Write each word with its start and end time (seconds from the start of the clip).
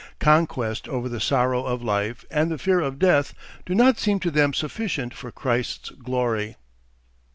Conquest 0.17 0.87
over 0.87 1.07
the 1.07 1.19
sorrow 1.21 1.63
of 1.63 1.83
life 1.83 2.25
and 2.31 2.49
the 2.49 2.57
fear 2.57 2.79
of 2.79 2.97
death 2.97 3.35
do 3.67 3.75
not 3.75 3.99
seem 3.99 4.19
to 4.21 4.31
them 4.31 4.51
sufficient 4.51 5.13
for 5.13 5.31
Christ's 5.31 5.91
glory. 5.91 6.55